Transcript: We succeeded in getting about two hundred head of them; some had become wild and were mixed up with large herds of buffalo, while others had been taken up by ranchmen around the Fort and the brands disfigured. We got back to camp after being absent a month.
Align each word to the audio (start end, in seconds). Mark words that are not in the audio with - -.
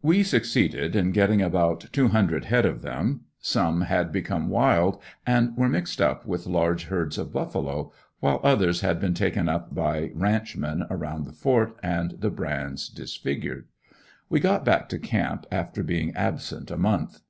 We 0.00 0.22
succeeded 0.22 0.96
in 0.96 1.12
getting 1.12 1.42
about 1.42 1.88
two 1.92 2.08
hundred 2.08 2.46
head 2.46 2.64
of 2.64 2.80
them; 2.80 3.26
some 3.38 3.82
had 3.82 4.10
become 4.10 4.48
wild 4.48 4.98
and 5.26 5.54
were 5.58 5.68
mixed 5.68 6.00
up 6.00 6.24
with 6.24 6.46
large 6.46 6.84
herds 6.84 7.18
of 7.18 7.34
buffalo, 7.34 7.92
while 8.20 8.40
others 8.42 8.80
had 8.80 8.98
been 8.98 9.12
taken 9.12 9.46
up 9.46 9.74
by 9.74 10.10
ranchmen 10.14 10.86
around 10.88 11.26
the 11.26 11.34
Fort 11.34 11.76
and 11.82 12.12
the 12.12 12.30
brands 12.30 12.88
disfigured. 12.88 13.68
We 14.30 14.40
got 14.40 14.64
back 14.64 14.88
to 14.88 14.98
camp 14.98 15.44
after 15.52 15.82
being 15.82 16.16
absent 16.16 16.70
a 16.70 16.78
month. 16.78 17.20